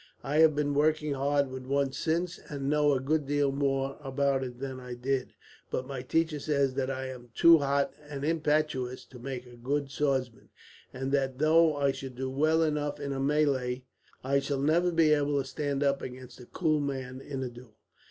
I 0.23 0.37
have 0.37 0.55
been 0.55 0.73
working 0.73 1.13
hard 1.13 1.51
with 1.51 1.67
one 1.67 1.91
since, 1.91 2.39
and 2.49 2.67
know 2.67 2.93
a 2.93 2.99
good 2.99 3.27
deal 3.27 3.51
more 3.51 3.99
about 4.01 4.43
it 4.43 4.57
than 4.59 4.79
I 4.79 4.95
did; 4.95 5.33
but 5.69 5.85
my 5.85 6.01
teacher 6.01 6.39
says 6.39 6.73
that 6.73 6.89
I 6.89 7.05
am 7.09 7.29
too 7.35 7.59
hot 7.59 7.93
and 8.09 8.25
impetuous 8.25 9.05
to 9.05 9.19
make 9.19 9.45
a 9.45 9.55
good 9.55 9.91
swordsman, 9.91 10.49
and 10.91 11.11
that 11.11 11.37
though 11.37 11.75
I 11.75 11.91
should 11.91 12.15
do 12.15 12.31
well 12.31 12.63
enough 12.63 12.99
in 12.99 13.13
a 13.13 13.19
melee, 13.19 13.83
I 14.23 14.39
shall 14.39 14.59
never 14.59 14.91
be 14.91 15.13
able 15.13 15.37
to 15.39 15.45
stand 15.47 15.83
up 15.83 16.01
against 16.01 16.39
a 16.39 16.47
cool 16.47 16.79
man, 16.79 17.21
in 17.21 17.43
a 17.43 17.49
duel. 17.51 17.75